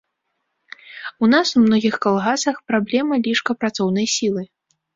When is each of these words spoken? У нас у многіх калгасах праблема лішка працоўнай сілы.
У 1.27 1.29
нас 1.33 1.47
у 1.59 1.61
многіх 1.67 1.99
калгасах 2.07 2.57
праблема 2.73 3.23
лішка 3.29 3.51
працоўнай 3.61 4.13
сілы. 4.19 4.43